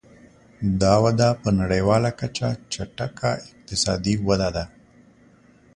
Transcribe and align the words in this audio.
دا 0.81 0.93
وده 1.03 1.29
په 1.41 1.49
نړیواله 1.59 2.09
کچه 2.19 2.47
چټکه 2.73 3.29
اقتصادي 3.49 4.15
وده 4.27 4.49
ده. 4.55 4.65